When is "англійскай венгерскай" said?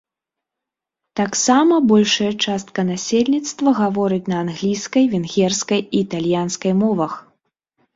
4.49-5.81